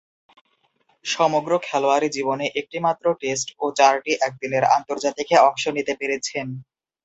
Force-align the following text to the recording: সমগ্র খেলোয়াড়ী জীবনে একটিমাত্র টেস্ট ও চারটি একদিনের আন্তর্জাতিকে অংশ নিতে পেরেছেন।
সমগ্র 1.05 1.51
খেলোয়াড়ী 1.59 2.09
জীবনে 2.09 2.45
একটিমাত্র 2.55 3.05
টেস্ট 3.21 3.47
ও 3.59 3.75
চারটি 3.77 4.11
একদিনের 4.27 4.63
আন্তর্জাতিকে 4.75 5.35
অংশ 5.47 5.63
নিতে 5.77 5.93
পেরেছেন। 5.99 6.47